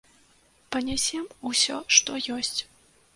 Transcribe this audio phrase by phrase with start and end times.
[0.75, 2.59] Панясем усё, што ёсць.